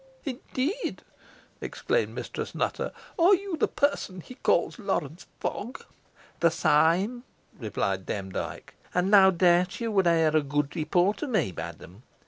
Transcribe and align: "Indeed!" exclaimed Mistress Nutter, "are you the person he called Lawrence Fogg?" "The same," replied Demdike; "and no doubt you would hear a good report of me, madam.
"Indeed!" 0.25 1.03
exclaimed 1.61 2.15
Mistress 2.15 2.55
Nutter, 2.55 2.91
"are 3.19 3.35
you 3.35 3.55
the 3.55 3.67
person 3.67 4.21
he 4.21 4.33
called 4.33 4.79
Lawrence 4.79 5.27
Fogg?" 5.39 5.85
"The 6.39 6.49
same," 6.49 7.23
replied 7.59 8.07
Demdike; 8.07 8.73
"and 8.95 9.11
no 9.11 9.29
doubt 9.29 9.79
you 9.79 9.91
would 9.91 10.07
hear 10.07 10.35
a 10.35 10.41
good 10.41 10.75
report 10.75 11.21
of 11.21 11.29
me, 11.29 11.53
madam. 11.55 12.01